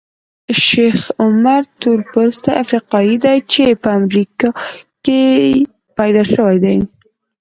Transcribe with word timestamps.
شیخ 0.65 0.99
عمر 1.23 1.61
تورپوستی 1.81 2.51
افریقایي 2.63 3.15
دی 3.23 3.37
چې 3.51 3.63
په 3.81 3.89
امریکا 3.99 4.49
کې 5.05 5.21
پیدا 5.97 6.23
شوی 6.33 6.57
دی. 6.63 6.77